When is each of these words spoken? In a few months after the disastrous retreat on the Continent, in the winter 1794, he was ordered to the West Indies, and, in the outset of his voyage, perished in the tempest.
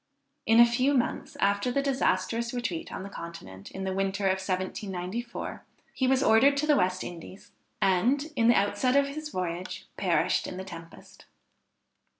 In 0.47 0.59
a 0.59 0.65
few 0.65 0.95
months 0.95 1.37
after 1.39 1.71
the 1.71 1.83
disastrous 1.83 2.55
retreat 2.55 2.91
on 2.91 3.03
the 3.03 3.07
Continent, 3.09 3.69
in 3.69 3.83
the 3.83 3.93
winter 3.93 4.25
1794, 4.27 5.63
he 5.93 6.07
was 6.07 6.23
ordered 6.23 6.57
to 6.57 6.65
the 6.65 6.75
West 6.75 7.03
Indies, 7.03 7.51
and, 7.83 8.31
in 8.35 8.47
the 8.47 8.55
outset 8.55 8.95
of 8.95 9.09
his 9.09 9.29
voyage, 9.29 9.87
perished 9.97 10.47
in 10.47 10.57
the 10.57 10.63
tempest. 10.65 11.25